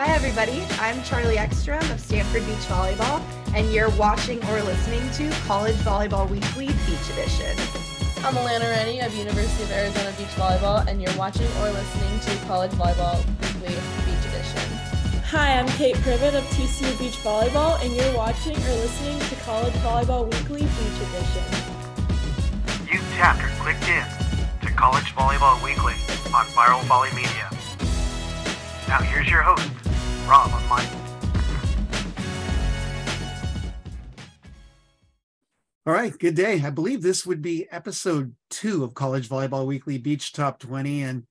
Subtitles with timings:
[0.00, 0.64] Hi, everybody.
[0.80, 3.22] I'm Charlie Ekstrom of Stanford Beach Volleyball,
[3.54, 7.54] and you're watching or listening to College Volleyball Weekly Beach Edition.
[8.24, 12.46] I'm Alana Rennie of University of Arizona Beach Volleyball, and you're watching or listening to
[12.46, 13.18] College Volleyball
[13.60, 13.76] Weekly
[14.08, 14.70] Beach Edition.
[15.28, 19.74] Hi, I'm Kate Privett of TCU Beach Volleyball, and you're watching or listening to College
[19.84, 21.44] Volleyball Weekly Beach Edition.
[22.90, 24.06] Youth chapter clicked in
[24.66, 25.92] to College Volleyball Weekly
[26.32, 27.50] on Viral Volley Media.
[28.88, 29.79] Now here's your host,
[35.84, 36.62] All right, good day.
[36.64, 41.02] I believe this would be episode two of College Volleyball Weekly Beach Top 20.
[41.02, 41.26] And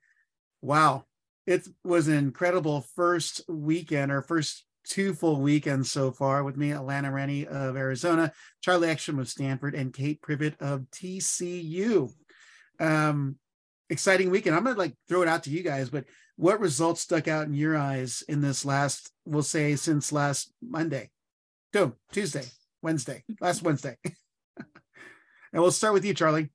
[0.62, 1.06] wow,
[1.48, 6.72] it was an incredible first weekend or first two full weekends so far with me,
[6.72, 12.12] Alana Rennie of Arizona, Charlie Ekstrom of Stanford, and Kate Privett of TCU.
[12.82, 13.38] Um,
[13.90, 14.58] exciting weekend.
[14.58, 16.04] I'm gonna like throw it out to you guys, but
[16.40, 21.10] what results stuck out in your eyes in this last, we'll say since last Monday?
[21.74, 22.46] No, Tuesday,
[22.82, 23.98] Wednesday, last Wednesday.
[24.58, 24.66] and
[25.62, 26.50] we'll start with you, Charlie.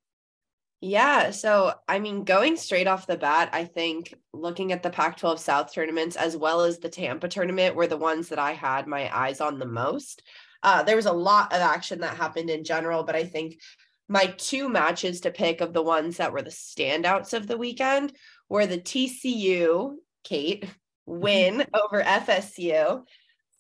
[0.81, 1.33] Yeah.
[1.33, 5.39] So, I mean, going straight off the bat, I think looking at the Pac 12
[5.39, 9.15] South tournaments as well as the Tampa tournament were the ones that I had my
[9.15, 10.23] eyes on the most.
[10.63, 13.61] Uh, there was a lot of action that happened in general, but I think
[14.09, 18.15] my two matches to pick of the ones that were the standouts of the weekend
[18.49, 20.65] were the TCU, Kate,
[21.07, 23.05] win over FSU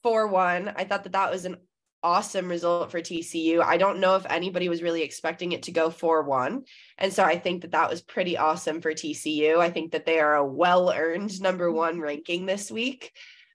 [0.03, 0.73] 4 1.
[0.77, 1.57] I thought that that was an
[2.03, 3.63] awesome result for TCU.
[3.63, 6.63] I don't know if anybody was really expecting it to go 4 1.
[6.99, 9.59] And so I think that that was pretty awesome for TCU.
[9.59, 13.13] I think that they are a well earned number one ranking this week.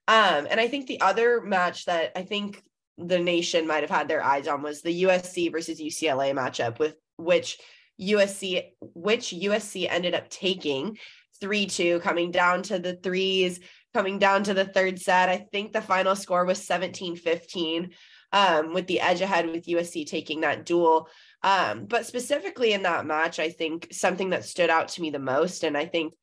[0.08, 2.64] Um, and I think the other match that I think
[2.98, 6.96] the nation might have had their eyes on was the USC versus UCLA matchup, with
[7.18, 7.60] which
[8.02, 10.98] USC, which USC ended up taking
[11.42, 13.60] 3 2, coming down to the threes,
[13.94, 15.30] coming down to the third set.
[15.30, 17.92] I think the final score was 17 15
[18.32, 21.10] um, with the edge ahead with USC taking that duel.
[21.44, 25.20] Um, but specifically in that match, I think something that stood out to me the
[25.20, 26.14] most, and I think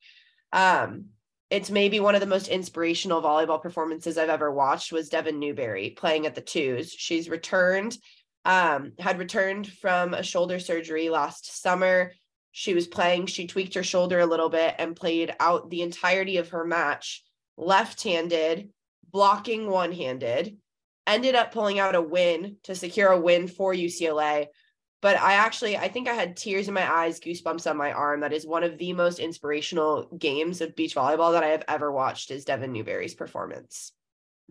[0.53, 1.07] um,
[1.51, 5.91] it's maybe one of the most inspirational volleyball performances I've ever watched was Devin Newberry
[5.91, 6.91] playing at the twos.
[6.91, 7.97] She's returned,
[8.45, 12.13] um, had returned from a shoulder surgery last summer.
[12.59, 16.39] She was playing, she tweaked her shoulder a little bit and played out the entirety
[16.39, 17.23] of her match
[17.59, 18.71] left handed,
[19.13, 20.57] blocking one handed
[21.07, 24.47] ended up pulling out a win to secure a win for UCLA.
[25.03, 28.21] But I actually, I think I had tears in my eyes, goosebumps on my arm.
[28.21, 31.93] That is one of the most inspirational games of beach volleyball that I have ever
[31.93, 32.31] watched.
[32.31, 33.93] Is Devin Newberry's performance?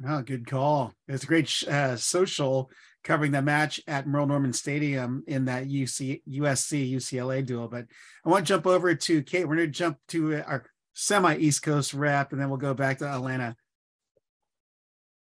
[0.05, 0.93] Oh, good call.
[1.07, 2.69] It's a great uh, social
[3.03, 7.67] covering the match at Merle Norman Stadium in that UC USC UCLA duel.
[7.67, 7.85] But
[8.25, 9.47] I want to jump over to Kate.
[9.47, 12.97] We're going to jump to our semi East Coast wrap, and then we'll go back
[12.97, 13.55] to Alana.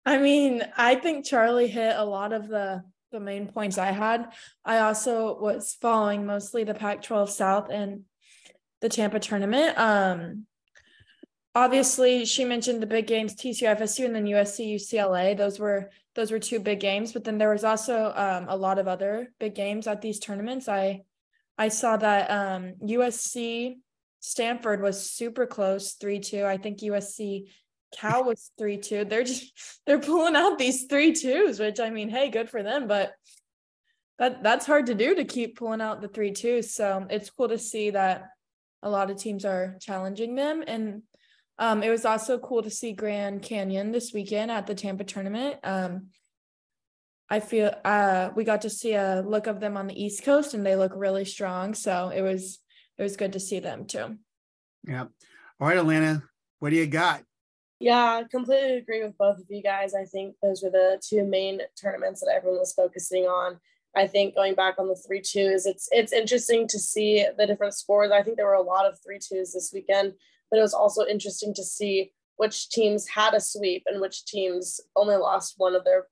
[0.06, 4.32] I mean, I think Charlie hit a lot of the the main points I had.
[4.64, 8.04] I also was following mostly the Pac-12 South and
[8.80, 9.78] the Tampa tournament.
[9.78, 10.46] Um
[11.54, 15.36] obviously she mentioned the big games TCU FSU and then USC UCLA.
[15.36, 18.80] Those were those were two big games, but then there was also um, a lot
[18.80, 20.68] of other big games at these tournaments.
[20.68, 21.02] I
[21.58, 23.78] I saw that um, USC
[24.20, 26.46] Stanford was super close, 3-2.
[26.46, 27.50] I think USC
[27.92, 29.06] Cal was three two.
[29.06, 29.52] They're just
[29.86, 33.14] they're pulling out these three twos, which I mean, hey, good for them, but
[34.20, 36.74] that that's hard to do to keep pulling out the three twos.
[36.74, 38.30] So it's cool to see that
[38.84, 40.64] a lot of teams are challenging them.
[40.66, 41.04] And
[41.62, 45.58] um, it was also cool to see Grand Canyon this weekend at the Tampa tournament.
[45.64, 46.08] Um,
[47.30, 50.56] I feel uh, we got to see a look of them on the East Coast,
[50.56, 51.76] and they look really strong.
[51.76, 52.60] So it was
[52.98, 54.18] it was good to see them too.
[54.88, 55.06] Yeah.
[55.60, 56.24] All right, Alana,
[56.58, 57.22] what do you got?
[57.80, 59.94] Yeah, I completely agree with both of you guys.
[59.94, 63.60] I think those were the two main tournaments that everyone was focusing on.
[63.96, 67.76] I think going back on the three twos, it's it's interesting to see the different
[67.76, 68.12] scores.
[68.12, 70.14] I think there were a lot of three twos this weekend,
[70.52, 74.82] but it was also interesting to see which teams had a sweep and which teams
[74.96, 76.08] only lost one of their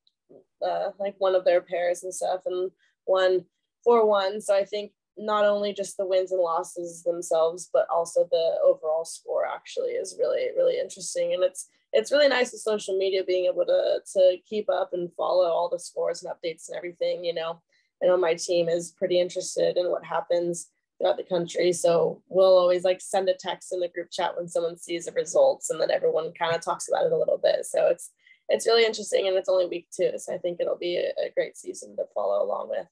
[0.65, 2.71] uh, like one of their pairs and stuff and
[3.05, 3.45] won
[3.83, 4.41] four one.
[4.41, 9.05] So I think not only just the wins and losses themselves, but also the overall
[9.05, 11.33] score actually is really, really interesting.
[11.33, 15.11] And it's it's really nice with social media being able to to keep up and
[15.13, 17.25] follow all the scores and updates and everything.
[17.25, 17.59] You know,
[18.01, 20.67] I know my team is pretty interested in what happens
[20.99, 21.71] throughout the country.
[21.73, 25.11] So we'll always like send a text in the group chat when someone sees the
[25.13, 27.65] results and then everyone kind of talks about it a little bit.
[27.65, 28.11] So it's
[28.49, 30.11] it's really interesting and it's only week two.
[30.17, 32.87] So I think it'll be a, a great season to follow along with.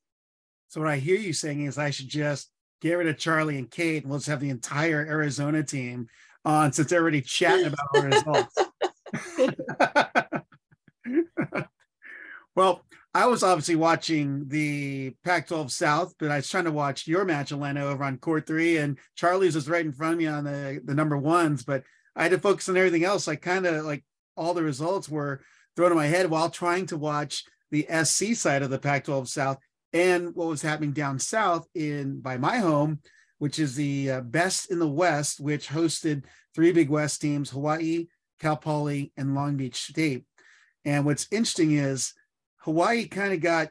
[0.70, 2.52] So what I hear you saying is I should just
[2.82, 6.08] get rid of Charlie and Kate, and we'll just have the entire Arizona team
[6.46, 8.56] on since they're already chatting about our results.
[12.56, 12.86] well,
[13.18, 17.26] I was obviously watching the Pac 12 South, but I was trying to watch your
[17.26, 20.44] match, Alana, over on court three, and Charlie's was right in front of me on
[20.44, 21.82] the, the number ones, but
[22.16, 23.28] I had to focus on everything else.
[23.28, 24.06] I kind of like
[24.36, 25.42] all the results were
[25.76, 29.28] thrown in my head while trying to watch the SC side of the Pac 12
[29.28, 29.58] South
[29.94, 33.00] and what was happening down south in by my home,
[33.40, 36.24] which is the uh, best in the West, which hosted
[36.54, 38.10] three Big West teams Hawaii,
[38.40, 40.26] Cal Poly, and Long Beach State.
[40.86, 42.14] And what's interesting is
[42.68, 43.70] Hawaii kind of got,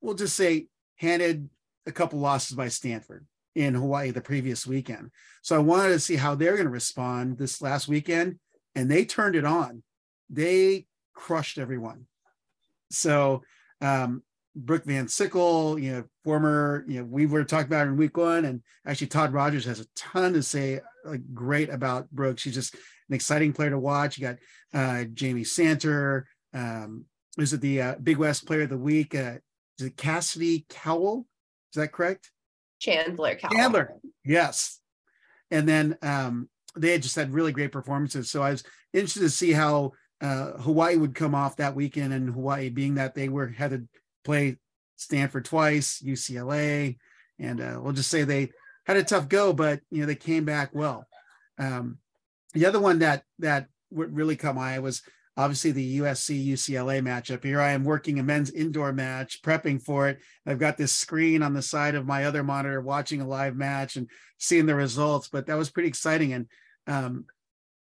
[0.00, 0.66] we'll just say,
[0.96, 1.48] handed
[1.86, 3.24] a couple losses by Stanford
[3.54, 5.12] in Hawaii the previous weekend.
[5.42, 8.40] So I wanted to see how they're going to respond this last weekend.
[8.74, 9.84] And they turned it on.
[10.28, 12.06] They crushed everyone.
[12.90, 13.42] So
[13.80, 14.24] um,
[14.56, 18.44] Brooke Van Sickle, you know, former, you know, we were talking about in week one,
[18.44, 22.40] and actually Todd Rogers has a ton to say like great about Brooke.
[22.40, 24.18] She's just an exciting player to watch.
[24.18, 24.38] You got
[24.74, 26.24] uh, Jamie Santer.
[26.52, 27.04] Um,
[27.42, 29.14] is it the uh, Big West Player of the Week?
[29.14, 29.38] Uh,
[29.78, 31.26] is it Cassidy Cowell?
[31.72, 32.30] Is that correct?
[32.80, 33.54] Chandler Cowell.
[33.54, 33.94] Chandler,
[34.24, 34.80] yes.
[35.50, 38.30] And then um, they had just had really great performances.
[38.30, 42.30] So I was interested to see how uh, Hawaii would come off that weekend, and
[42.30, 43.88] Hawaii being that they were had to
[44.24, 44.58] play
[44.96, 46.98] Stanford twice, UCLA,
[47.38, 48.50] and uh, we'll just say they
[48.86, 51.06] had a tough go, but you know they came back well.
[51.58, 51.98] Um,
[52.52, 55.02] the other one that that would really caught my eye was
[55.40, 57.42] obviously the USC UCLA matchup.
[57.44, 60.18] Here I am working a men's indoor match, prepping for it.
[60.46, 63.96] I've got this screen on the side of my other monitor, watching a live match
[63.96, 64.08] and
[64.38, 65.28] seeing the results.
[65.28, 66.46] But that was pretty exciting, and
[66.86, 67.24] um,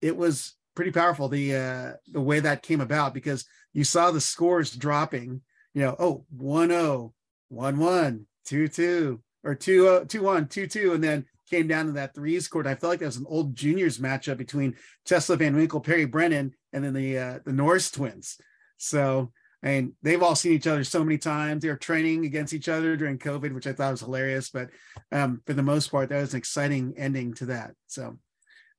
[0.02, 4.22] it was pretty powerful the uh, the way that came about because you saw the
[4.22, 5.42] scores dropping
[5.74, 7.14] you know, oh, 1 0,
[7.50, 11.92] 1 1, 2 2, or 2 2 1, 2 2, and then came down to
[11.92, 12.66] that threes court.
[12.66, 14.76] I felt like that was an old juniors matchup between
[15.06, 18.38] Tessa Van Winkle, Perry Brennan, and then the uh, the Norris twins.
[18.78, 19.32] So,
[19.64, 21.62] I mean, they've all seen each other so many times.
[21.62, 24.50] They're training against each other during COVID, which I thought was hilarious.
[24.50, 24.70] But
[25.12, 27.74] um, for the most part, that was an exciting ending to that.
[27.88, 28.18] So,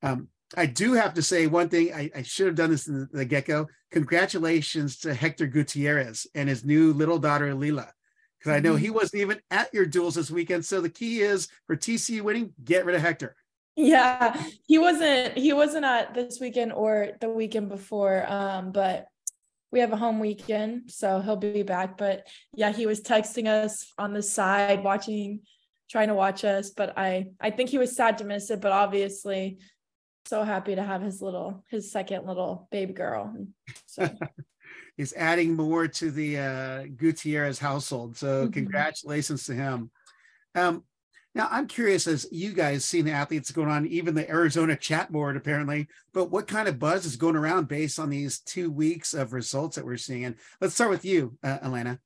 [0.02, 1.94] um, I do have to say one thing.
[1.94, 3.68] I, I should have done this in the, the get go.
[3.90, 7.92] Congratulations to Hector Gutierrez and his new little daughter Lila,
[8.42, 8.96] because I know he mm-hmm.
[8.96, 10.64] wasn't even at your duels this weekend.
[10.64, 13.36] So the key is for TCU winning, get rid of Hector.
[13.76, 15.38] Yeah, he wasn't.
[15.38, 18.26] He wasn't at this weekend or the weekend before.
[18.30, 19.06] Um, but
[19.70, 21.96] we have a home weekend, so he'll be back.
[21.96, 25.40] But yeah, he was texting us on the side, watching,
[25.90, 26.70] trying to watch us.
[26.70, 28.60] But I, I think he was sad to miss it.
[28.60, 29.58] But obviously,
[30.26, 33.34] so happy to have his little his second little baby girl.
[33.86, 34.10] So
[34.96, 38.16] he's adding more to the uh, Gutierrez household.
[38.16, 38.52] So mm-hmm.
[38.52, 39.90] congratulations to him.
[40.54, 40.84] Um,
[41.34, 45.10] now I'm curious as you guys see the athletes going on, even the Arizona chat
[45.10, 49.14] board apparently, but what kind of buzz is going around based on these two weeks
[49.14, 50.24] of results that we're seeing?
[50.26, 51.98] And let's start with you, uh, Alana.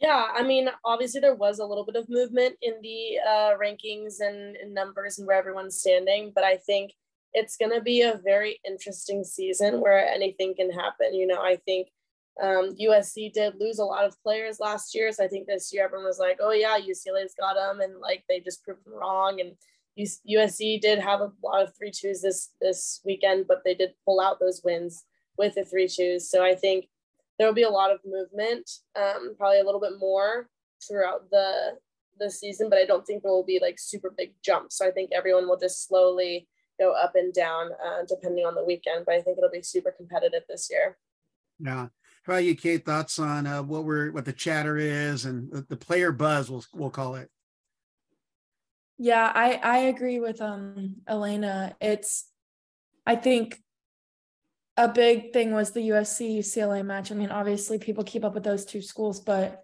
[0.00, 4.14] Yeah, I mean, obviously there was a little bit of movement in the uh, rankings
[4.20, 6.92] and, and numbers and where everyone's standing, but I think
[7.34, 11.14] it's going to be a very interesting season where anything can happen.
[11.14, 11.88] You know, I think
[12.40, 15.12] um, USC did lose a lot of players last year.
[15.12, 17.80] So I think this year everyone was like, oh, yeah, UCLA's got them.
[17.80, 19.40] And like they just proved them wrong.
[19.40, 19.52] And
[19.98, 24.20] USC did have a lot of three twos this this weekend, but they did pull
[24.20, 25.04] out those wins
[25.36, 26.30] with the three twos.
[26.30, 26.86] So I think
[27.38, 30.48] there will be a lot of movement, um, probably a little bit more
[30.86, 31.78] throughout the
[32.18, 34.78] the season, but I don't think there will be like super big jumps.
[34.78, 36.46] So I think everyone will just slowly
[36.78, 39.04] go up and down uh, depending on the weekend.
[39.06, 40.96] But I think it'll be super competitive this year.
[41.58, 41.88] Yeah.
[42.24, 42.84] How about you, Kate?
[42.84, 46.50] Thoughts on uh, what we're what the chatter is and the, the player buzz?
[46.50, 47.30] We'll we'll call it.
[48.98, 51.74] Yeah, I I agree with um Alana.
[51.80, 52.28] It's
[53.04, 53.60] I think
[54.76, 57.10] a big thing was the USC UCLA match.
[57.10, 59.62] I mean, obviously people keep up with those two schools, but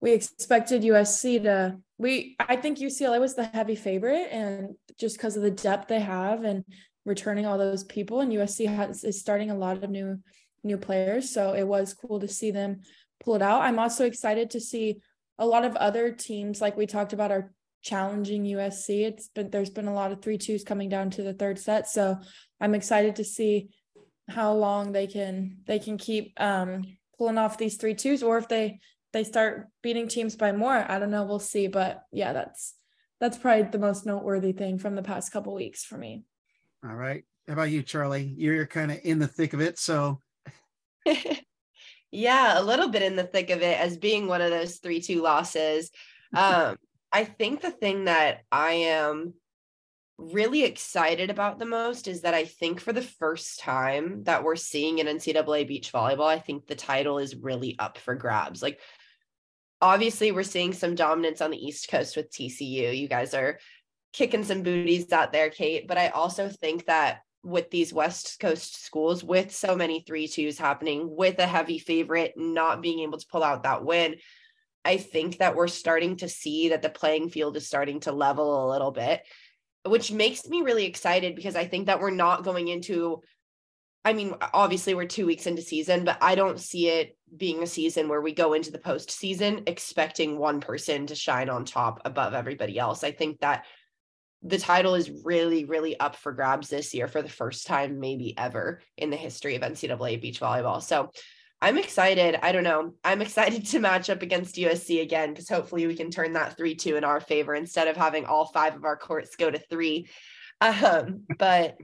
[0.00, 5.36] we expected USC to we I think UCLA was the heavy favorite and just because
[5.36, 6.64] of the depth they have and
[7.04, 10.18] returning all those people and USC has is starting a lot of new
[10.62, 12.80] new players so it was cool to see them
[13.20, 13.62] pull it out.
[13.62, 15.00] I'm also excited to see
[15.38, 19.06] a lot of other teams like we talked about are challenging USC.
[19.06, 22.18] It's been there's been a lot of 3-2s coming down to the third set so
[22.60, 23.68] I'm excited to see
[24.28, 26.82] how long they can they can keep um
[27.16, 28.80] pulling off these 3-2s or if they
[29.16, 30.74] they start beating teams by more.
[30.74, 31.24] I don't know.
[31.24, 31.68] We'll see.
[31.68, 32.74] But yeah, that's
[33.18, 36.24] that's probably the most noteworthy thing from the past couple weeks for me.
[36.84, 37.24] All right.
[37.46, 38.34] How about you, Charlie?
[38.36, 39.78] You're kind of in the thick of it.
[39.78, 40.20] So
[42.10, 45.00] yeah, a little bit in the thick of it as being one of those three
[45.00, 45.90] two losses.
[46.34, 46.76] Um,
[47.10, 49.32] I think the thing that I am
[50.18, 54.56] really excited about the most is that I think for the first time that we're
[54.56, 58.62] seeing in NCAA beach volleyball, I think the title is really up for grabs.
[58.62, 58.80] Like,
[59.80, 62.96] obviously, we're seeing some dominance on the East Coast with TCU.
[62.96, 63.58] You guys are
[64.12, 65.86] kicking some booties out there, Kate.
[65.86, 70.58] But I also think that with these West Coast schools, with so many three twos
[70.58, 74.16] happening, with a heavy favorite not being able to pull out that win,
[74.84, 78.66] I think that we're starting to see that the playing field is starting to level
[78.66, 79.22] a little bit
[79.88, 83.22] which makes me really excited because I think that we're not going into
[84.06, 87.66] I mean, obviously we're two weeks into season, but I don't see it being a
[87.66, 92.32] season where we go into the postseason expecting one person to shine on top above
[92.32, 93.02] everybody else.
[93.02, 93.64] I think that
[94.42, 98.38] the title is really, really up for grabs this year for the first time, maybe
[98.38, 100.80] ever in the history of NCAA beach volleyball.
[100.80, 101.10] So
[101.60, 102.38] I'm excited.
[102.40, 102.94] I don't know.
[103.02, 106.76] I'm excited to match up against USC again because hopefully we can turn that 3
[106.76, 110.08] 2 in our favor instead of having all five of our courts go to three.
[110.60, 111.76] Um, but,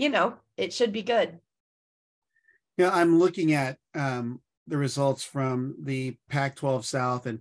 [0.00, 1.38] you know, it should be good.
[2.78, 7.40] Yeah, I'm looking at um, the results from the Pac 12 South and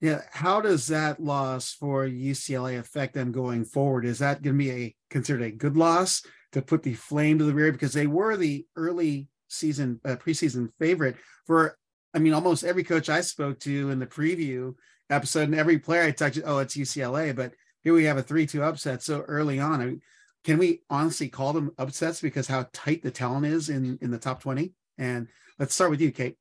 [0.00, 4.04] yeah, how does that loss for UCLA affect them going forward?
[4.04, 6.22] Is that going to be a considered a good loss
[6.52, 10.70] to put the flame to the rear because they were the early season uh, preseason
[10.78, 11.76] favorite for
[12.14, 14.74] I mean almost every coach I spoke to in the preview
[15.10, 18.22] episode and every player I talked to oh it's UCLA but here we have a
[18.22, 20.02] 3-2 upset so early on I mean,
[20.44, 24.18] can we honestly call them upsets because how tight the talent is in in the
[24.18, 26.36] top 20 and let's start with you Kate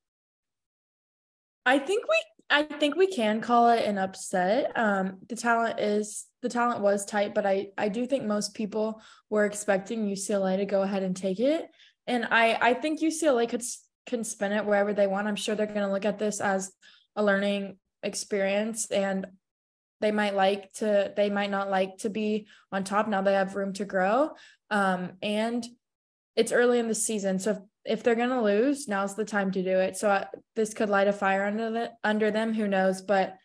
[1.66, 2.16] I think we
[2.50, 4.72] I think we can call it an upset.
[4.76, 9.02] Um, the talent is the talent was tight, but I I do think most people
[9.30, 11.66] were expecting UCLA to go ahead and take it.
[12.06, 13.64] And I I think UCLA could
[14.06, 15.28] can spin it wherever they want.
[15.28, 16.72] I'm sure they're going to look at this as
[17.16, 19.26] a learning experience and
[20.04, 23.08] they might like to they might not like to be on top.
[23.08, 24.32] Now they have room to grow.
[24.70, 25.66] Um, and
[26.36, 27.40] it's early in the season.
[27.40, 29.96] So if, if they're going to lose now's the time to do it.
[29.96, 30.26] So I, uh,
[30.58, 32.54] this could light a fire under the under them.
[32.54, 33.02] Who knows?
[33.02, 33.38] But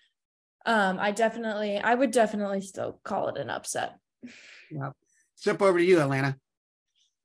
[0.66, 3.96] um, i definitely i would definitely still call it an upset.
[4.70, 4.90] Yeah
[5.36, 6.34] step over to you Alana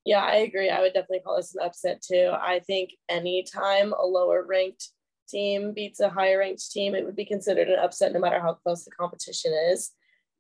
[0.06, 0.70] yeah, I agree.
[0.70, 2.30] I would definitely call this an upset too.
[2.34, 4.90] I think anytime a lower ranked
[5.34, 8.54] team beats a higher ranked team, it would be considered an upset no matter how
[8.54, 9.92] close the competition is.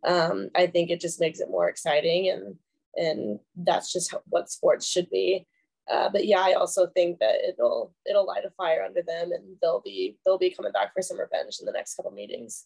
[0.05, 2.55] Um, I think it just makes it more exciting and
[2.95, 5.47] and that's just how, what sports should be.
[5.91, 9.57] Uh, but yeah, I also think that it'll it'll light a fire under them and
[9.61, 12.65] they'll be they'll be coming back for some revenge in the next couple meetings.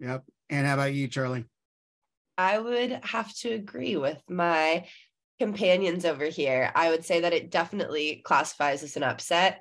[0.00, 0.24] Yep.
[0.50, 1.44] And how about you, Charlie?
[2.36, 4.86] I would have to agree with my
[5.38, 9.60] companions over here, I would say that it definitely classifies as an upset.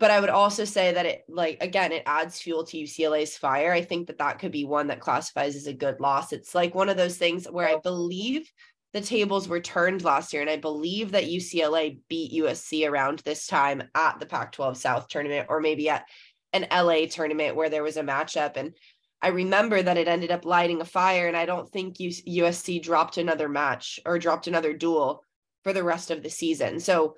[0.00, 3.70] But I would also say that it, like, again, it adds fuel to UCLA's fire.
[3.70, 6.32] I think that that could be one that classifies as a good loss.
[6.32, 8.50] It's like one of those things where I believe
[8.94, 10.40] the tables were turned last year.
[10.40, 15.06] And I believe that UCLA beat USC around this time at the Pac 12 South
[15.08, 16.06] tournament, or maybe at
[16.52, 18.56] an LA tournament where there was a matchup.
[18.56, 18.74] And
[19.22, 23.18] I remember that it ended up lighting a fire, and I don't think USC dropped
[23.18, 25.22] another match or dropped another duel
[25.62, 26.80] for the rest of the season.
[26.80, 27.16] So,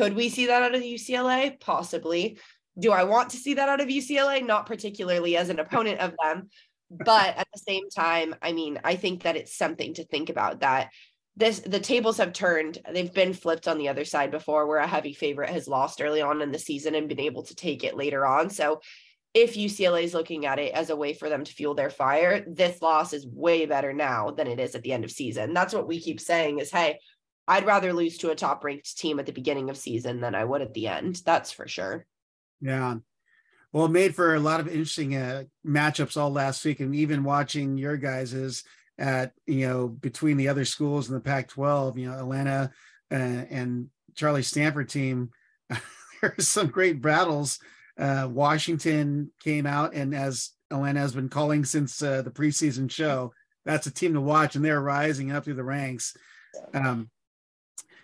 [0.00, 1.60] could we see that out of UCLA?
[1.60, 2.38] Possibly.
[2.78, 4.44] Do I want to see that out of UCLA?
[4.44, 6.48] Not particularly as an opponent of them,
[6.90, 10.60] but at the same time, I mean, I think that it's something to think about
[10.60, 10.90] that
[11.36, 12.78] this the tables have turned.
[12.90, 16.22] They've been flipped on the other side before where a heavy favorite has lost early
[16.22, 18.50] on in the season and been able to take it later on.
[18.50, 18.80] So
[19.34, 22.44] if UCLA is looking at it as a way for them to fuel their fire,
[22.48, 25.54] this loss is way better now than it is at the end of season.
[25.54, 26.98] That's what we keep saying is, hey,
[27.48, 30.44] I'd rather lose to a top ranked team at the beginning of season than I
[30.44, 31.20] would at the end.
[31.24, 32.06] That's for sure.
[32.60, 32.96] Yeah.
[33.72, 37.24] Well, it made for a lot of interesting uh, matchups all last week, and even
[37.24, 38.64] watching your guys's
[38.98, 42.70] at you know between the other schools in the Pac-12, you know Alana
[43.10, 45.30] uh, and Charlie Stanford team.
[46.20, 47.60] There's some great battles
[48.00, 53.32] uh, Washington came out, and as Alana has been calling since uh, the preseason show,
[53.64, 56.16] that's a team to watch, and they're rising up through the ranks.
[56.72, 57.10] Um,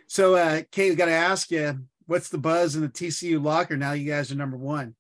[0.06, 3.76] so, uh, Kate, we got to ask you, what's the buzz in the TCU locker
[3.76, 3.92] now?
[3.92, 4.94] You guys are number one.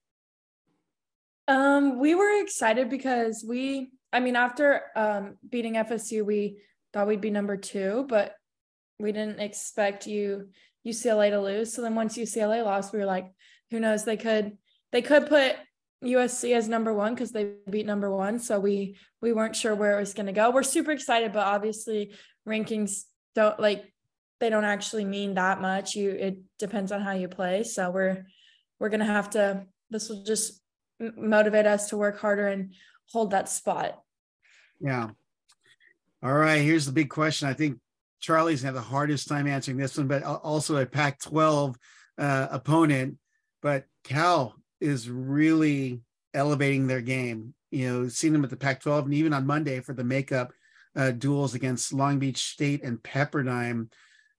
[1.48, 6.58] Um, we were excited because we, I mean, after um, beating FSU, we
[6.92, 8.34] thought we'd be number two, but
[8.98, 10.48] we didn't expect you
[10.86, 11.72] UCLA to lose.
[11.72, 13.30] So then once UCLA lost, we were like,
[13.70, 14.04] who knows?
[14.04, 14.56] They could
[14.92, 15.56] they could put
[16.04, 18.38] USC as number one because they beat number one.
[18.38, 20.50] So we we weren't sure where it was going to go.
[20.50, 22.12] We're super excited, but obviously
[22.48, 23.02] rankings
[23.34, 23.92] don't like
[24.40, 25.94] they don't actually mean that much.
[25.94, 27.62] You it depends on how you play.
[27.62, 28.26] So we're
[28.78, 29.64] we're gonna have to.
[29.90, 30.60] This will just
[30.98, 32.72] motivate us to work harder and
[33.12, 34.00] hold that spot.
[34.80, 35.10] Yeah.
[36.22, 37.48] All right, here's the big question.
[37.48, 37.78] I think
[38.20, 41.76] Charlie's gonna have the hardest time answering this one, but also a Pac-12
[42.18, 43.18] uh, opponent.
[43.62, 46.00] But Cal is really
[46.34, 47.54] elevating their game.
[47.70, 50.52] You know, seen them at the Pac-12 and even on Monday for the makeup
[50.94, 53.90] uh, duels against Long Beach State and Pepperdine.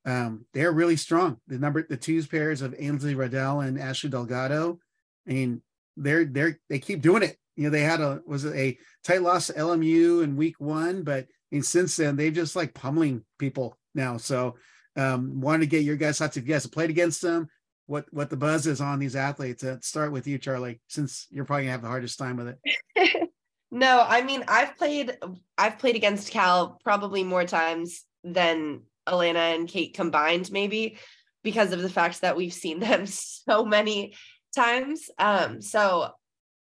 [0.08, 1.38] Um, they're really strong.
[1.48, 4.80] The number, the twos pairs of Ainsley Riddell and Ashley Delgado.
[5.28, 5.62] I mean,
[5.98, 7.38] they're they're they keep doing it.
[7.58, 11.26] You know, they had a was a tight loss to LMU in week one, but
[11.26, 14.16] I mean, since then they've just like pummeling people now.
[14.16, 14.56] So
[14.96, 17.50] um wanted to get your guys' thoughts if you guys have played against them,
[17.86, 19.64] what what the buzz is on these athletes.
[19.64, 22.56] Uh, start with you, Charlie, since you're probably gonna have the hardest time with
[22.96, 23.30] it.
[23.72, 25.18] no, I mean I've played
[25.58, 30.98] I've played against Cal probably more times than Alana and Kate combined, maybe
[31.44, 34.16] because of the fact that we've seen them so many
[34.56, 35.10] times.
[35.18, 36.12] Um, so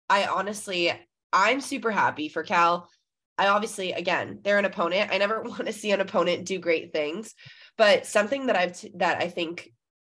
[0.09, 0.91] I honestly,
[1.33, 2.89] I'm super happy for Cal.
[3.37, 5.11] I obviously, again, they're an opponent.
[5.11, 7.35] I never want to see an opponent do great things,
[7.77, 9.71] but something that I've t- that I think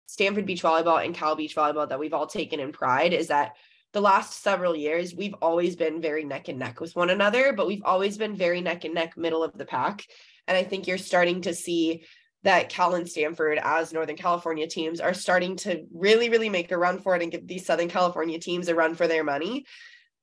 [0.07, 3.53] Stanford Beach Volleyball and Cal Beach Volleyball that we've all taken in pride is that
[3.93, 7.67] the last several years we've always been very neck and neck with one another, but
[7.67, 10.05] we've always been very neck and neck, middle of the pack.
[10.47, 12.03] And I think you're starting to see
[12.43, 16.77] that Cal and Stanford, as Northern California teams, are starting to really, really make a
[16.77, 19.65] run for it and give these Southern California teams a run for their money.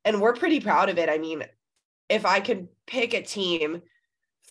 [0.05, 1.09] And we're pretty proud of it.
[1.09, 1.45] I mean,
[2.09, 3.83] if I could pick a team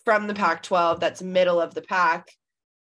[0.04, 2.28] from the Pac 12 that's middle of the pack,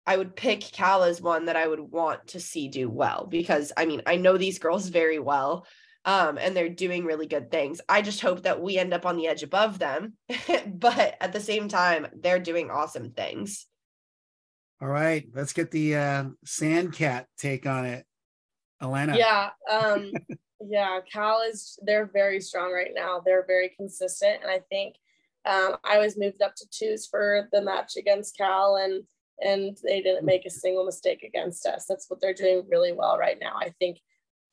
[0.06, 3.72] I would pick Cal as one that I would want to see do well because
[3.76, 5.66] I mean, I know these girls very well.
[6.06, 7.80] Um, and they're doing really good things.
[7.88, 10.18] I just hope that we end up on the edge above them,
[10.66, 13.66] but at the same time, they're doing awesome things.
[14.82, 18.04] All right, let's get the uh, Sandcat take on it,
[18.82, 19.16] Alana.
[19.16, 20.12] Yeah, um,
[20.60, 21.00] yeah.
[21.10, 23.22] Cal is they're very strong right now.
[23.24, 24.96] They're very consistent, and I think
[25.46, 29.04] um, I was moved up to twos for the match against Cal, and
[29.42, 31.86] and they didn't make a single mistake against us.
[31.88, 33.56] That's what they're doing really well right now.
[33.58, 33.98] I think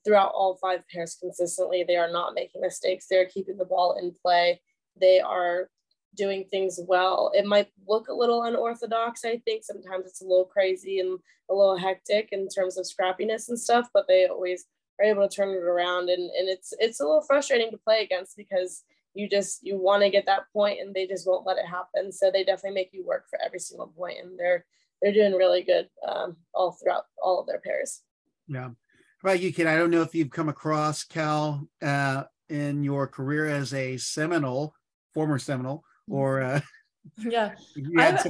[0.03, 3.07] throughout all five pairs consistently, they are not making mistakes.
[3.09, 4.61] They're keeping the ball in play.
[4.99, 5.69] They are
[6.15, 7.31] doing things well.
[7.33, 9.63] It might look a little unorthodox, I think.
[9.63, 11.19] Sometimes it's a little crazy and
[11.49, 14.65] a little hectic in terms of scrappiness and stuff, but they always
[14.99, 18.03] are able to turn it around and, and it's it's a little frustrating to play
[18.03, 21.57] against because you just you want to get that point and they just won't let
[21.57, 22.11] it happen.
[22.11, 24.65] So they definitely make you work for every single point and they're
[25.01, 28.01] they're doing really good um, all throughout all of their pairs.
[28.47, 28.69] Yeah.
[28.69, 29.67] How about you, kid?
[29.67, 34.73] I don't know if you've come across Cal uh, in your career as a Seminole,
[35.13, 36.61] former Seminole, or uh,
[37.17, 38.23] yeah, yeah,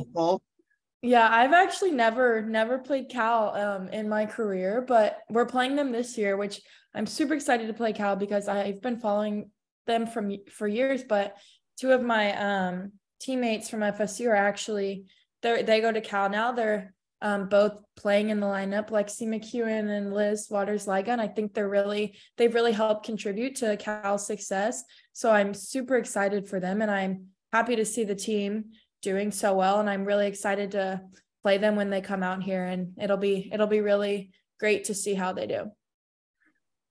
[1.02, 5.92] yeah, I've actually never never played Cal um, in my career, but we're playing them
[5.92, 6.62] this year, which
[6.94, 9.50] I'm super excited to play Cal because I've been following
[9.88, 11.04] them from for years.
[11.04, 11.36] But
[11.80, 15.06] two of my um, teammates from FSU are actually
[15.42, 16.52] they they go to Cal now.
[16.52, 21.20] They're um, both playing in the lineup, Lexi McEwen and Liz Waters Ligon.
[21.20, 24.84] I think they're really they've really helped contribute to Cal's success.
[25.14, 28.66] So I'm super excited for them, and I'm happy to see the team
[29.02, 31.02] doing so well and i'm really excited to
[31.42, 34.94] play them when they come out here and it'll be it'll be really great to
[34.94, 35.72] see how they do.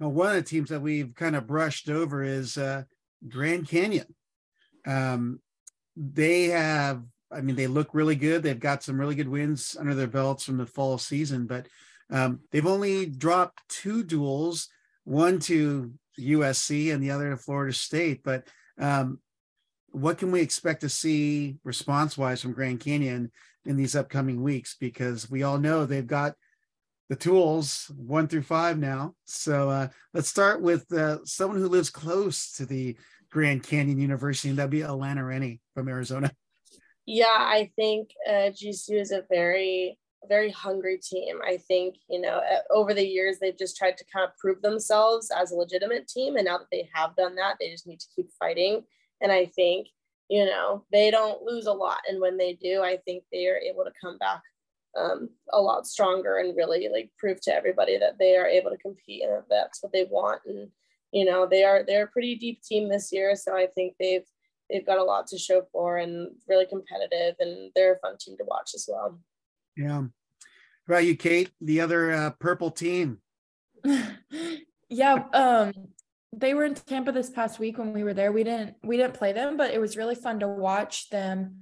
[0.00, 2.82] Well, one of the teams that we've kind of brushed over is uh,
[3.28, 4.06] grand canyon.
[4.86, 5.40] Um,
[5.96, 8.42] they have i mean they look really good.
[8.42, 11.66] They've got some really good wins under their belts from the fall season but
[12.10, 14.68] um, they've only dropped two duels
[15.04, 18.46] one to usc and the other to florida state but
[18.78, 19.20] um,
[19.92, 23.30] what can we expect to see response wise from Grand Canyon
[23.64, 24.76] in these upcoming weeks?
[24.78, 26.34] Because we all know they've got
[27.08, 29.14] the tools one through five now.
[29.24, 32.96] So uh, let's start with uh, someone who lives close to the
[33.30, 36.32] Grand Canyon University, and that'd be Alana Rennie from Arizona.
[37.06, 39.98] Yeah, I think uh, GCU is a very,
[40.28, 41.38] very hungry team.
[41.44, 44.62] I think, you know, uh, over the years, they've just tried to kind of prove
[44.62, 46.36] themselves as a legitimate team.
[46.36, 48.84] And now that they have done that, they just need to keep fighting
[49.20, 49.88] and I think,
[50.28, 51.98] you know, they don't lose a lot.
[52.08, 54.42] And when they do, I think they are able to come back
[54.98, 58.78] um, a lot stronger and really like prove to everybody that they are able to
[58.78, 60.42] compete and that's what they want.
[60.46, 60.68] And,
[61.12, 63.34] you know, they are, they're a pretty deep team this year.
[63.36, 64.24] So I think they've,
[64.68, 68.36] they've got a lot to show for and really competitive and they're a fun team
[68.38, 69.18] to watch as well.
[69.76, 70.02] Yeah.
[70.90, 73.18] How about you, Kate, the other uh, purple team?
[74.88, 75.24] yeah.
[75.32, 75.72] Um,
[76.32, 78.32] they were in Tampa this past week when we were there.
[78.32, 81.56] We didn't we didn't play them, but it was really fun to watch them.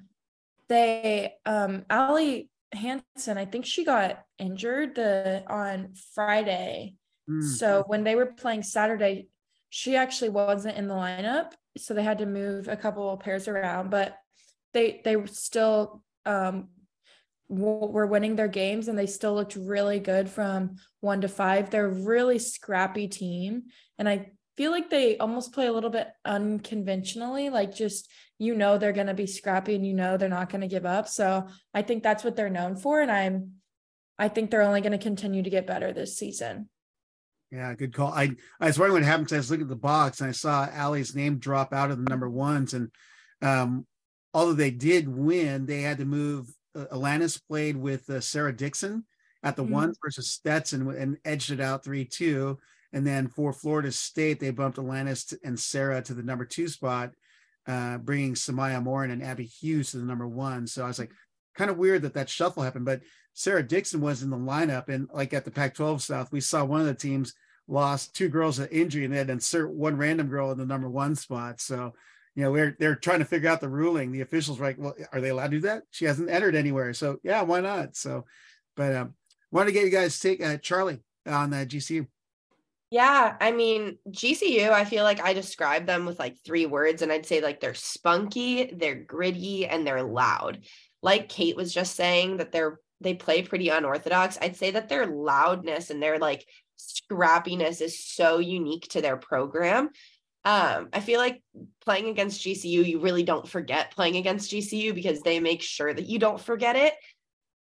[0.69, 6.95] They um Allie Hanson, I think she got injured the on Friday.
[7.29, 7.43] Mm.
[7.43, 9.29] So when they were playing Saturday,
[9.71, 11.53] she actually wasn't in the lineup.
[11.79, 14.17] So they had to move a couple of pairs around, but
[14.75, 16.69] they they still um,
[17.49, 21.71] were winning their games and they still looked really good from one to five.
[21.71, 23.65] They're a really scrappy team.
[23.99, 28.77] And I feel like they almost play a little bit unconventionally, like just, you know,
[28.77, 31.07] they're going to be scrappy and you know, they're not going to give up.
[31.07, 33.01] So I think that's what they're known for.
[33.01, 33.53] And I'm,
[34.19, 36.69] I think they're only going to continue to get better this season.
[37.53, 38.13] Yeah, good call.
[38.13, 39.33] I I was wondering what happened.
[39.33, 42.11] I was looking at the box and I saw Ali's name drop out of the
[42.11, 42.75] number ones.
[42.75, 42.91] And
[43.41, 43.87] um,
[44.35, 49.05] although they did win, they had to move uh, Alanis played with uh, Sarah Dixon
[49.45, 49.73] at the mm-hmm.
[49.73, 52.59] one versus Stetson and edged it out 3 2.
[52.93, 57.13] And then for Florida State, they bumped Alanis and Sarah to the number two spot,
[57.67, 60.67] uh, bringing Samaya Morin and Abby Hughes to the number one.
[60.67, 61.11] So I was like,
[61.55, 62.87] kind of weird that that shuffle happened.
[62.87, 63.03] But
[63.35, 64.89] Sarah Dixon was in the lineup.
[64.89, 67.35] And like at the Pac 12 South, we saw one of the teams
[67.67, 70.65] lost two girls at injury and they had to insert one random girl in the
[70.65, 71.61] number one spot.
[71.61, 71.93] So
[72.39, 74.13] you know, we're they're trying to figure out the ruling.
[74.13, 75.83] The officials were like, well, are they allowed to do that?
[75.91, 76.95] She hasn't entered anywhere.
[76.95, 77.97] So yeah, why not?
[77.97, 78.27] So,
[78.77, 79.15] but um,
[79.51, 82.07] want to get you guys take uh, Charlie on the GCU.
[82.91, 87.13] Yeah, I mean, GCU, I feel like I describe them with like three words, and
[87.13, 90.65] I'd say like they're spunky, they're gritty, and they're loud.
[91.03, 94.39] Like Kate was just saying that they're they play pretty unorthodox.
[94.41, 96.47] I'd say that their loudness and their like
[96.79, 99.91] scrappiness is so unique to their program
[100.49, 101.43] um, I feel like
[101.85, 106.07] playing against GCU, you really don't forget playing against GCU because they make sure that
[106.07, 106.95] you don't forget it.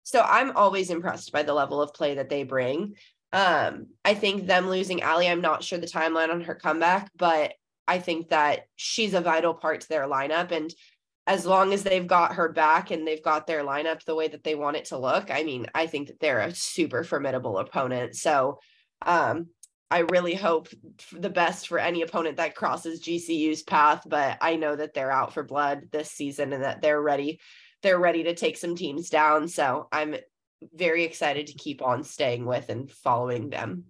[0.05, 2.95] So I'm always impressed by the level of play that they bring.
[3.33, 7.53] Um, I think them losing Allie, I'm not sure the timeline on her comeback, but
[7.87, 10.51] I think that she's a vital part to their lineup.
[10.51, 10.73] And
[11.27, 14.45] as long as they've got her back and they've got their lineup the way that
[14.45, 18.17] they want it to look, I mean, I think that they're a super formidable opponent.
[18.17, 18.59] So
[19.05, 19.49] um,
[19.91, 20.69] I really hope
[21.13, 25.35] the best for any opponent that crosses GCU's path, but I know that they're out
[25.35, 27.41] for blood this season and that they're ready.
[27.83, 29.49] They're ready to take some teams down.
[29.49, 30.17] So I'm
[30.75, 33.85] very excited to keep on staying with and following them.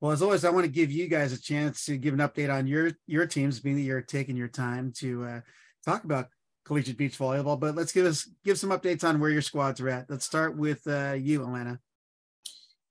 [0.00, 2.52] Well, as always, I want to give you guys a chance to give an update
[2.52, 5.40] on your your teams, being that you're taking your time to uh,
[5.84, 6.28] talk about
[6.64, 7.58] collegiate beach volleyball.
[7.58, 10.10] But let's give us give some updates on where your squads are at.
[10.10, 11.78] Let's start with uh, you, Alana.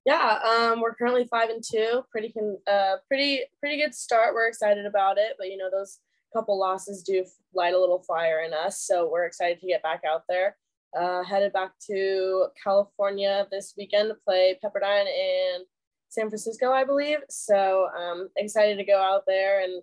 [0.05, 2.03] Yeah, um, we're currently five and two.
[2.11, 4.33] Pretty can uh, pretty pretty good start.
[4.33, 5.99] We're excited about it, but you know those
[6.33, 10.01] couple losses do light a little fire in us, so we're excited to get back
[10.03, 10.57] out there.
[10.97, 15.65] Uh, headed back to California this weekend to play Pepperdine and
[16.09, 17.17] San Francisco, I believe.
[17.29, 19.81] So um, excited to go out there and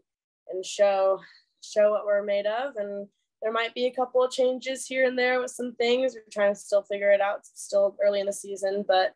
[0.53, 1.21] and show
[1.63, 2.77] show what we're made of.
[2.77, 3.09] And
[3.43, 6.15] there might be a couple of changes here and there with some things.
[6.15, 7.39] We're trying to still figure it out.
[7.39, 9.15] It's still early in the season, but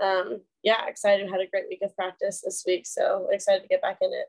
[0.00, 1.30] um, yeah, excited.
[1.30, 4.26] Had a great week of practice this week, so excited to get back in it.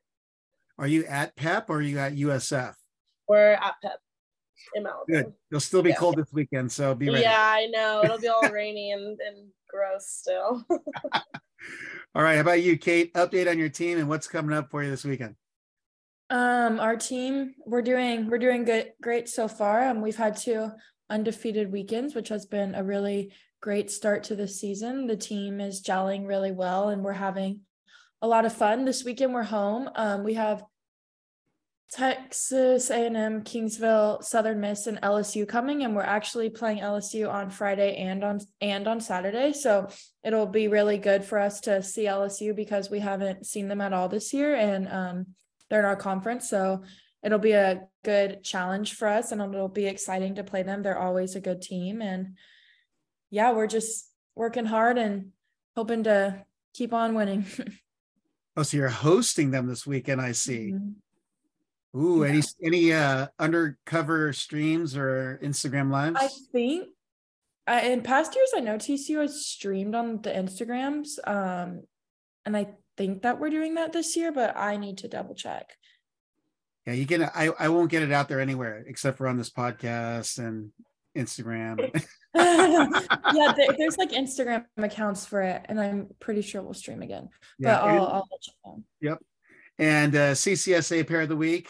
[0.78, 2.76] Are you at PEP or are you at USF?
[3.28, 4.00] We're at PEP
[4.76, 5.08] in Malibu.
[5.08, 5.34] Good.
[5.52, 5.96] It'll still be yeah.
[5.96, 7.22] cold this weekend, so be ready.
[7.22, 8.02] Yeah, I know.
[8.04, 10.66] It'll be all rainy and, and gross still.
[10.70, 12.36] all right.
[12.36, 13.14] How about you, Kate?
[13.14, 15.36] Update on your team and what's coming up for you this weekend.
[16.30, 19.88] Um, our team, we're doing we're doing good great so far.
[19.88, 20.72] Um, we've had two
[21.10, 25.08] undefeated weekends, which has been a really great start to the season.
[25.08, 27.62] The team is gelling really well and we're having
[28.22, 28.86] a lot of fun.
[28.86, 29.90] This weekend we're home.
[29.96, 30.64] Um, we have
[31.92, 37.96] Texas A&M, Kingsville, Southern Miss, and LSU coming, and we're actually playing LSU on Friday
[37.96, 39.54] and on and on Saturday.
[39.54, 39.88] So
[40.24, 43.94] it'll be really good for us to see LSU because we haven't seen them at
[43.94, 45.26] all this year, and um,
[45.70, 46.50] they're in our conference.
[46.50, 46.84] So
[47.24, 50.84] it'll be a good challenge for us, and it'll be exciting to play them.
[50.84, 52.36] They're always a good team, and
[53.30, 55.32] yeah, we're just working hard and
[55.74, 57.46] hoping to keep on winning.
[58.58, 60.74] oh, so you're hosting them this weekend, I see.
[60.74, 60.92] Mm-hmm.
[61.98, 62.30] Ooh, yeah.
[62.30, 66.18] any any uh undercover streams or Instagram lives?
[66.20, 66.90] I think
[67.66, 71.84] I, in past years, I know TCU has streamed on the Instagrams, um,
[72.46, 75.76] and I think that we're doing that this year, but I need to double check.
[76.86, 77.24] Yeah, you can.
[77.24, 80.72] I I won't get it out there anywhere except for on this podcast and
[81.18, 81.80] Instagram.
[82.36, 87.30] yeah, there, there's like Instagram accounts for it, and I'm pretty sure we'll stream again.
[87.58, 88.84] Yeah, but I'll, and, I'll let you know.
[89.02, 89.20] Yep.
[89.80, 91.70] And uh, CCSA pair of the week,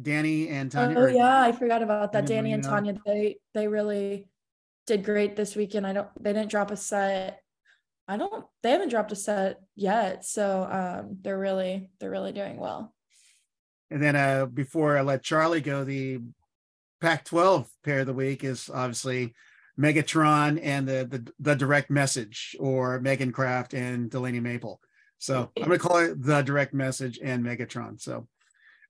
[0.00, 0.98] Danny and Tanya.
[0.98, 2.26] Oh yeah, I forgot about that.
[2.26, 4.28] Danny and Tanya, they they really
[4.86, 5.86] did great this weekend.
[5.86, 7.40] I don't they didn't drop a set.
[8.06, 10.24] I don't they haven't dropped a set yet.
[10.24, 12.94] So um they're really they're really doing well.
[13.90, 16.20] And then uh before I let Charlie go, the
[17.00, 19.34] Pac 12 pair of the week is obviously
[19.78, 24.80] Megatron and the, the, the direct message or Megan Kraft and Delaney Maple.
[25.18, 28.00] So I'm going to call it the direct message and Megatron.
[28.00, 28.28] So,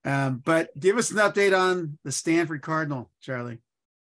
[0.05, 3.59] um, but give us an update on the Stanford Cardinal, Charlie.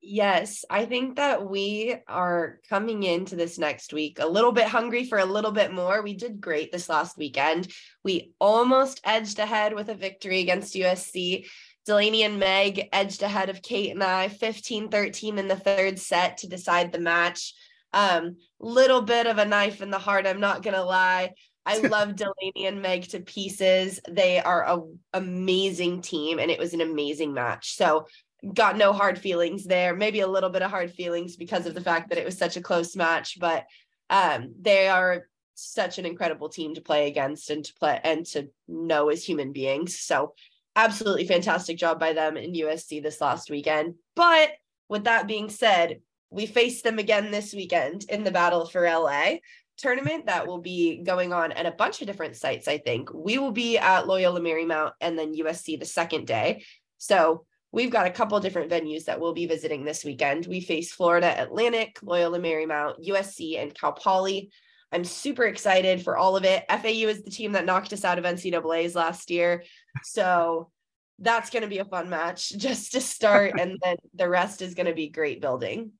[0.07, 5.05] Yes, I think that we are coming into this next week a little bit hungry
[5.05, 6.03] for a little bit more.
[6.03, 7.71] We did great this last weekend.
[8.03, 11.47] We almost edged ahead with a victory against USC.
[11.87, 16.37] Delaney and Meg edged ahead of Kate and I 15 13 in the third set
[16.37, 17.55] to decide the match.
[17.91, 21.33] Um, little bit of a knife in the heart, I'm not gonna lie.
[21.65, 23.99] I love Delaney and Meg to pieces.
[24.09, 24.81] They are a
[25.13, 27.75] amazing team and it was an amazing match.
[27.75, 28.07] So
[28.53, 29.95] got no hard feelings there.
[29.95, 32.57] Maybe a little bit of hard feelings because of the fact that it was such
[32.57, 33.65] a close match, but
[34.09, 38.49] um, they are such an incredible team to play against and to play and to
[38.67, 39.99] know as human beings.
[39.99, 40.33] So
[40.75, 43.95] absolutely fantastic job by them in USC this last weekend.
[44.15, 44.51] But
[44.89, 49.35] with that being said, we face them again this weekend in the Battle for LA
[49.77, 53.09] tournament that will be going on at a bunch of different sites, I think.
[53.13, 56.63] We will be at Loyola Marymount and then USC the second day.
[56.97, 60.45] So we've got a couple different venues that we'll be visiting this weekend.
[60.45, 64.49] We face Florida Atlantic, Loyola Marymount, USC, and Cal Poly.
[64.91, 66.63] I'm super excited for all of it.
[66.69, 69.63] FAU is the team that knocked us out of NCAA's last year.
[70.03, 70.71] So
[71.19, 73.59] that's going to be a fun match just to start.
[73.59, 75.91] and then the rest is going to be great building.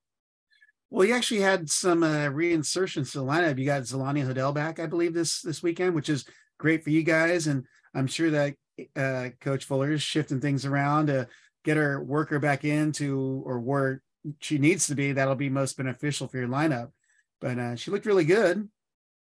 [0.95, 3.60] Well, you actually had some uh, reinsertions to the lineup.
[3.60, 6.23] You got Xolani Hodel back, I believe, this this weekend, which is
[6.58, 7.47] great for you guys.
[7.47, 8.55] And I'm sure that
[8.95, 11.27] uh, Coach Fuller is shifting things around to
[11.65, 14.01] get her worker back into or where
[14.39, 15.12] she needs to be.
[15.12, 16.91] That'll be most beneficial for your lineup.
[17.41, 18.69] But uh, she looked really good.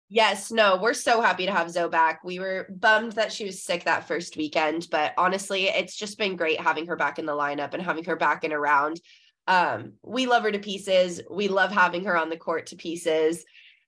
[0.08, 2.22] Yes, no, we're so happy to have Zoe back.
[2.22, 6.36] We were bummed that she was sick that first weekend, but honestly, it's just been
[6.36, 9.00] great having her back in the lineup and having her back and around.
[9.46, 11.20] Um, we love her to pieces.
[11.30, 13.44] We love having her on the court to pieces.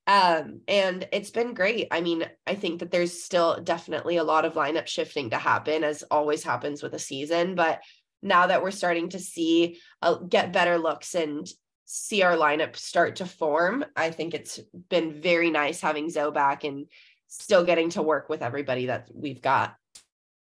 [0.07, 1.89] Um, and it's been great.
[1.91, 5.85] I mean, I think that there's still definitely a lot of lineup shifting to happen,
[5.85, 7.55] as always happens with a season.
[7.55, 7.81] But
[8.23, 11.47] now that we're starting to see uh, get better looks and
[11.85, 16.65] see our lineup start to form, I think it's been very nice having Zoe back
[16.65, 16.87] and
[17.27, 19.75] still getting to work with everybody that we've got.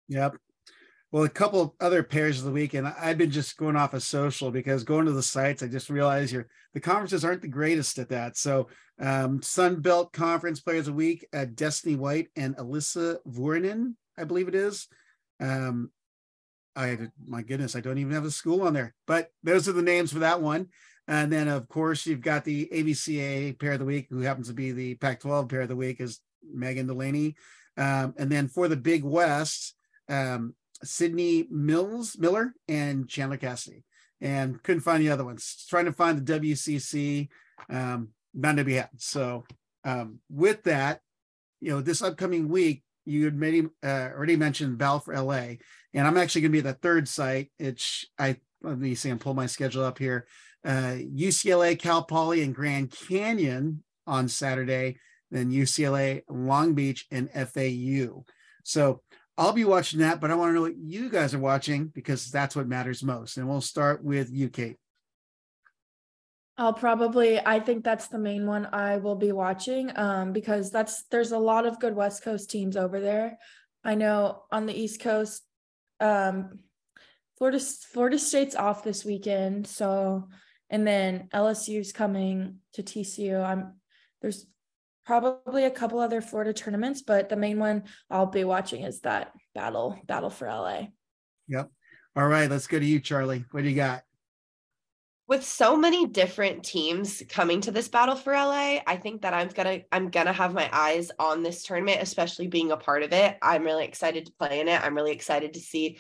[0.10, 0.36] Yep.
[1.13, 4.02] Well, a couple other pairs of the week, and I've been just going off of
[4.02, 7.99] social because going to the sites, I just realized your the conferences aren't the greatest
[7.99, 8.36] at that.
[8.36, 8.67] So,
[8.99, 14.23] um, Sun Belt Conference Players of the Week, uh, Destiny White and Alyssa Vuorinen, I
[14.23, 14.88] believe it is.
[15.39, 15.91] Um,
[16.76, 19.84] I my goodness, I don't even have a school on there, but those are the
[19.84, 20.69] names for that one.
[21.08, 24.56] And then, of course, you've got the ABCA Pair of the Week, who happens to
[24.56, 27.36] be the Pac-12 Pair of the Week, is Megan Delaney.
[27.78, 29.76] Um, and then for the Big West.
[30.10, 33.84] Um, Sydney Mills Miller and Chandler Cassidy,
[34.22, 35.65] and couldn't find the other ones.
[35.69, 37.30] Trying to find the WCC,
[37.69, 38.89] um, none to be had.
[38.98, 39.46] So
[39.84, 41.02] um, with that,
[41.62, 45.56] you know, this upcoming week, you had made, uh, already mentioned Battle for LA,
[45.93, 47.52] and I'm actually going to be at the third site.
[47.60, 50.26] It's I let me see and pull my schedule up here.
[50.65, 54.98] Uh, UCLA, Cal Poly, and Grand Canyon on Saturday,
[55.30, 58.24] then UCLA, Long Beach, and FAU.
[58.63, 59.02] So
[59.38, 62.30] I'll be watching that, but I want to know what you guys are watching because
[62.30, 63.38] that's what matters most.
[63.38, 64.78] And we'll start with you, Kate.
[66.58, 71.04] I'll probably I think that's the main one I will be watching um because that's
[71.10, 73.39] there's a lot of good West Coast teams over there.
[73.84, 75.43] I know on the East Coast
[76.00, 76.60] um
[77.38, 80.30] Florida Florida State's off this weekend, so
[80.69, 83.43] and then LSU's coming to TCU.
[83.43, 83.74] I'm
[84.22, 84.46] there's
[85.06, 89.32] probably a couple other Florida tournaments, but the main one I'll be watching is that
[89.54, 90.88] battle battle for LA.
[91.48, 91.70] Yep.
[92.16, 93.46] All right, let's go to you, Charlie.
[93.52, 94.04] What do you got?
[95.28, 99.48] With so many different teams coming to this battle for LA, I think that I'm
[99.50, 103.38] gonna I'm gonna have my eyes on this tournament, especially being a part of it.
[103.42, 104.82] I'm really excited to play in it.
[104.84, 105.98] I'm really excited to see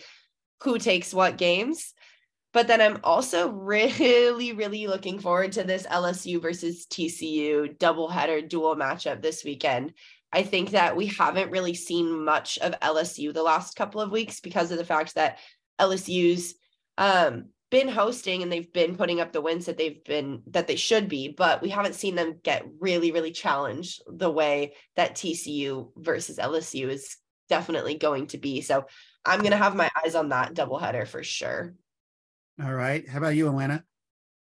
[0.61, 1.93] who takes what games.
[2.53, 8.75] But then I'm also really, really looking forward to this LSU versus TCU doubleheader dual
[8.75, 9.93] matchup this weekend.
[10.31, 14.39] I think that we haven't really seen much of LSU the last couple of weeks
[14.39, 15.39] because of the fact that
[15.79, 16.55] LSU's
[16.97, 20.75] um, been hosting and they've been putting up the wins that they've been that they
[20.75, 25.89] should be, but we haven't seen them get really, really challenged the way that TCU
[25.97, 27.17] versus LSU is
[27.49, 28.61] definitely going to be.
[28.61, 28.85] So
[29.25, 31.73] I'm to have my eyes on that doubleheader for sure.
[32.61, 33.07] All right.
[33.07, 33.83] How about you, Alana?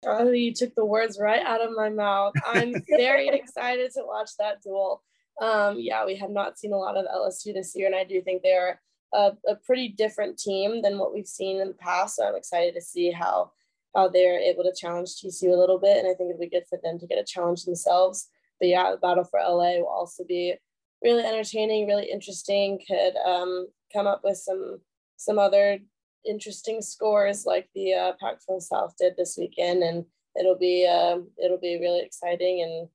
[0.06, 2.32] Oh, you took the words right out of my mouth.
[2.46, 5.02] I'm very excited to watch that duel.
[5.42, 8.22] Um, yeah, we have not seen a lot of LSU this year, and I do
[8.22, 8.80] think they are
[9.12, 12.16] a, a, pretty different team than what we've seen in the past.
[12.16, 13.52] So I'm excited to see how
[13.94, 16.66] how they're able to challenge TCU a little bit, and I think it'll be good
[16.68, 18.28] for them to get a challenge themselves.
[18.58, 20.54] But yeah, the battle for LA will also be
[21.02, 22.80] really entertaining, really interesting.
[22.86, 24.80] Could um, come up with some
[25.16, 25.78] some other
[26.26, 30.04] interesting scores like the uh, Pac-12 South did this weekend, and
[30.38, 32.88] it'll be uh, it'll be really exciting and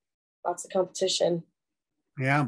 [0.46, 1.44] lots of competition.
[2.18, 2.48] Yeah.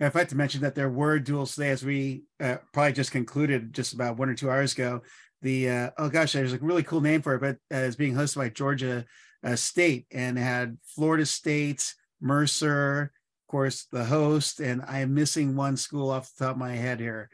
[0.00, 3.74] I have to mention that there were duels today, as we uh, probably just concluded
[3.74, 5.02] just about one or two hours ago.
[5.42, 8.14] The uh, oh gosh, there's a really cool name for it, but uh, it's being
[8.14, 9.04] hosted by Georgia
[9.44, 15.54] uh, State and had Florida State, Mercer, of course, the host, and I am missing
[15.54, 17.28] one school off the top of my head here.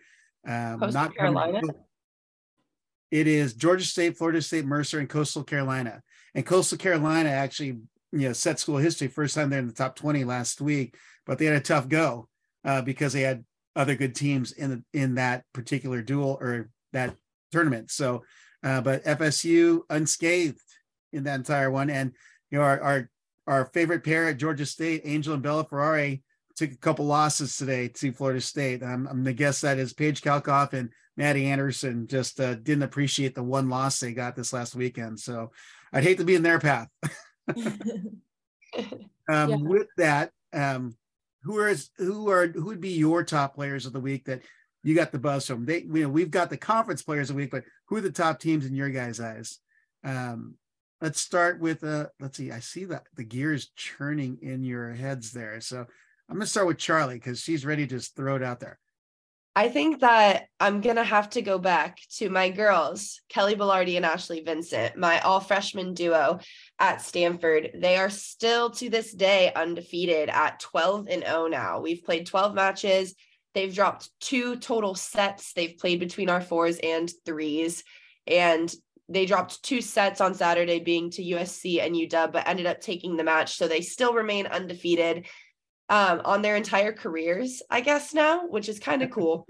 [0.46, 1.61] Um, Coastal not Carolina?
[3.16, 6.02] It is Georgia State, Florida State, Mercer, and Coastal Carolina.
[6.35, 7.79] And Coastal Carolina actually,
[8.12, 11.38] you know, set school history first time they're in the top 20 last week, but
[11.38, 12.29] they had a tough go
[12.62, 13.42] uh, because they had
[13.74, 17.16] other good teams in in that particular dual or that
[17.52, 17.90] tournament.
[17.90, 18.22] So,
[18.62, 20.61] uh, but FSU unscathed
[21.11, 22.12] in that entire one, and
[22.50, 23.11] you know our our
[23.46, 26.22] our favorite pair at Georgia State, Angel and Bella Ferrari,
[26.55, 28.83] took a couple losses today to Florida State.
[28.83, 33.35] I'm, I'm gonna guess that is Paige Kalkoff and Maddie Anderson just uh, didn't appreciate
[33.35, 35.18] the one loss they got this last weekend.
[35.18, 35.52] So
[35.92, 36.88] I'd hate to be in their path.
[37.48, 38.26] um,
[39.29, 39.57] Yeah.
[39.57, 40.96] With that, um,
[41.48, 44.42] are who are who would be your top players of the week that
[44.83, 45.64] you got the buzz from?
[45.64, 48.11] They, you know, we've got the conference players of the week, but who are the
[48.11, 49.59] top teams in your guys' eyes?
[50.05, 50.57] Um,
[51.00, 52.50] let's start with uh, let's see.
[52.50, 55.61] I see that the gears churning in your heads there.
[55.61, 55.87] So
[56.29, 58.79] I'm gonna start with Charlie because she's ready to just throw it out there.
[59.57, 64.05] I think that I'm gonna have to go back to my girls, Kelly Bellardi and
[64.05, 66.40] Ashley Vincent, my all freshman duo
[66.79, 67.71] at Stanford.
[67.75, 71.81] They are still to this day undefeated at 12 and 0 now.
[71.81, 73.14] We've played 12 matches.
[73.55, 75.55] They've dropped two total sets.
[75.55, 77.83] They've played between our fours and threes.
[78.27, 78.71] And
[79.09, 83.16] they dropped two sets on Saturday, being to USC and UW, but ended up taking
[83.16, 83.57] the match.
[83.57, 85.27] So they still remain undefeated
[85.88, 89.46] um, on their entire careers, I guess now, which is kind of cool.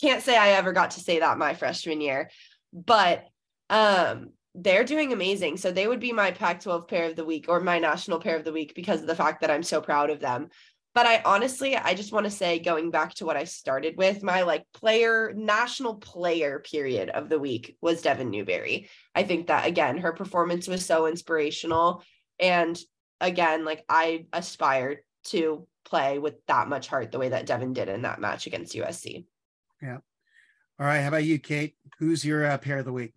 [0.00, 2.30] Can't say I ever got to say that my freshman year,
[2.72, 3.24] but
[3.70, 5.56] um, they're doing amazing.
[5.56, 8.36] So they would be my Pac 12 pair of the week or my national pair
[8.36, 10.48] of the week because of the fact that I'm so proud of them.
[10.94, 14.22] But I honestly, I just want to say, going back to what I started with,
[14.22, 18.90] my like player, national player period of the week was Devin Newberry.
[19.14, 22.02] I think that again, her performance was so inspirational.
[22.38, 22.78] And
[23.22, 27.88] again, like I aspired to play with that much heart the way that Devin did
[27.88, 29.24] in that match against USC.
[29.80, 29.98] Yeah.
[30.78, 31.74] All right, how about you, Kate?
[31.98, 33.12] Who's your uh, pair of the week?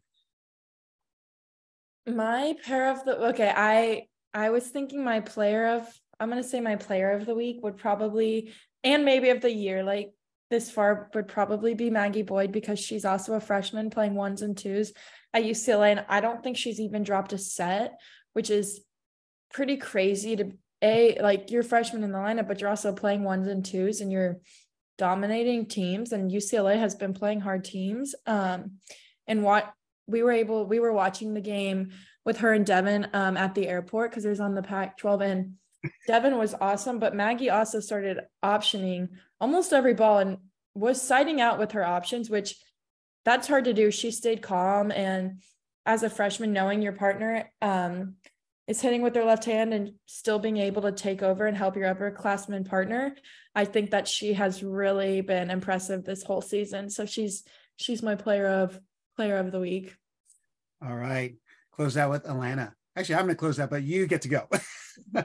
[2.08, 5.88] My pair of the okay, I I was thinking my player of
[6.20, 9.84] I'm gonna say my player of the week would probably and maybe of the year,
[9.84, 10.14] like
[10.52, 14.56] this far would probably be Maggie Boyd because she's also a freshman playing ones and
[14.56, 14.94] twos
[15.34, 15.92] at UCLA.
[15.92, 18.00] And I don't think she's even dropped a set,
[18.34, 18.82] which is
[19.52, 23.48] pretty crazy to a like you're freshman in the lineup, but you're also playing ones
[23.48, 24.40] and twos and you're
[24.98, 26.12] dominating teams.
[26.12, 28.16] And UCLA has been playing hard teams.
[28.26, 28.74] Um,
[29.28, 29.74] and what
[30.08, 31.92] we were able, we were watching the game
[32.26, 35.22] with her and Devin um, at the airport because it was on the Pac 12
[35.22, 35.54] and
[36.08, 39.10] Devin was awesome, but Maggie also started optioning
[39.40, 40.38] almost every ball and
[40.74, 42.56] was siding out with her options, which
[43.24, 43.92] that's hard to do.
[43.92, 45.42] She stayed calm and
[45.86, 48.16] as a freshman, knowing your partner um,
[48.68, 51.76] is hitting with their left hand and still being able to take over and help
[51.76, 53.16] your upperclassman partner,
[53.54, 56.90] I think that she has really been impressive this whole season.
[56.90, 57.44] So she's
[57.78, 58.80] she's my player of
[59.16, 59.96] player of the week.
[60.86, 61.36] All right,
[61.72, 62.74] close out with Alana.
[62.96, 64.48] Actually, I'm going to close that, but you get to go.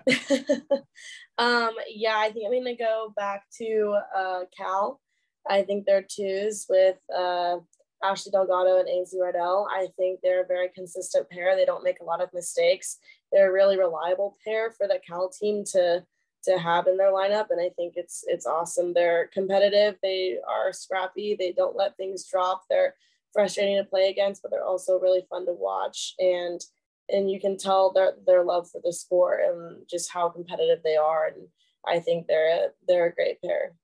[1.39, 5.01] um, yeah, I think I'm gonna go back to uh, Cal.
[5.49, 7.59] I think they're twos with uh,
[8.03, 9.67] Ashley Delgado and Ainsley Riddell.
[9.71, 11.57] I think they're a very consistent pair.
[11.57, 12.99] They don't make a lot of mistakes.
[13.33, 16.05] They're a really reliable pair for the Cal team to
[16.45, 18.95] to have in their lineup, and I think it's it's awesome.
[18.95, 19.97] They're competitive.
[20.03, 21.37] They are scrappy.
[21.39, 22.65] They don't let things drop.
[22.69, 22.95] They're
[23.33, 26.15] frustrating to play against, but they're also really fun to watch.
[26.19, 26.61] And
[27.09, 30.97] and you can tell their their love for the sport and just how competitive they
[30.97, 31.27] are.
[31.27, 31.49] And
[31.87, 33.75] I think they're a, they're a great pair.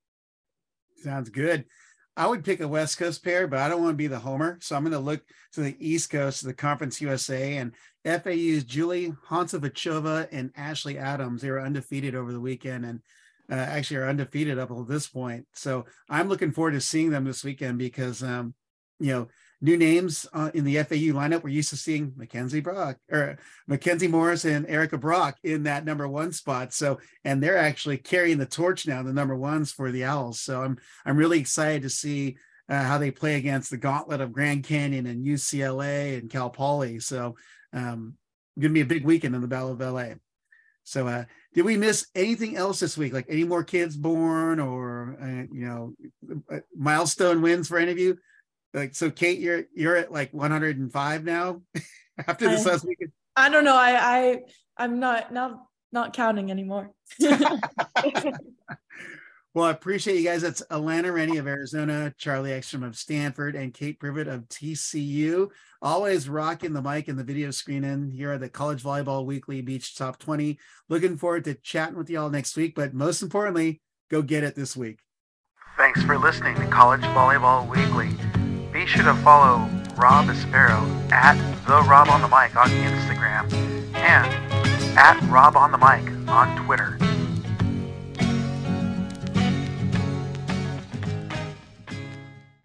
[0.96, 1.64] Sounds good.
[2.16, 4.58] I would pick a West Coast pair, but I don't want to be the homer.
[4.62, 7.72] So I'm going to look to the East Coast, the Conference USA, and
[8.04, 11.42] FAU's Julie Hantsovachova and Ashley Adams.
[11.42, 13.00] They were undefeated over the weekend and
[13.50, 15.46] uh, actually are undefeated up until this point.
[15.52, 18.54] So I'm looking forward to seeing them this weekend because, um,
[18.98, 19.28] you know,
[19.60, 21.42] new names uh, in the FAU lineup.
[21.42, 26.06] We're used to seeing Mackenzie Brock or Mackenzie Morris and Erica Brock in that number
[26.06, 26.74] one spot.
[26.74, 30.40] So, and they're actually carrying the torch now, the number ones for the Owls.
[30.40, 32.36] So I'm, I'm really excited to see
[32.68, 36.98] uh, how they play against the gauntlet of Grand Canyon and UCLA and Cal Poly.
[36.98, 37.36] So,
[37.72, 38.14] um,
[38.58, 40.14] going to be a big weekend in the Battle of LA.
[40.82, 43.12] So, uh, did we miss anything else this week?
[43.12, 45.94] Like any more kids born or, uh, you know,
[46.52, 48.18] uh, milestone wins for any of you?
[48.76, 51.62] Like so, Kate, you're you're at like 105 now
[52.28, 52.98] after this I- last week
[53.34, 53.76] I don't know.
[53.76, 54.38] I I
[54.76, 55.62] I'm not not
[55.92, 56.92] not counting anymore.
[59.56, 60.42] Well, I appreciate you guys.
[60.42, 65.48] That's Alana Rennie of Arizona, Charlie Ekstrom of Stanford, and Kate Privett of TCU.
[65.80, 69.62] Always rocking the mic and the video screen in here at the College Volleyball Weekly
[69.62, 70.58] Beach Top 20.
[70.90, 74.76] Looking forward to chatting with y'all next week, but most importantly, go get it this
[74.76, 74.98] week.
[75.78, 78.14] Thanks for listening to College Volleyball Weekly.
[78.76, 81.34] Be sure to follow Rob Espero at
[81.66, 83.50] the Rob on the Mic on Instagram
[83.94, 86.98] and at Rob on the Mic on Twitter.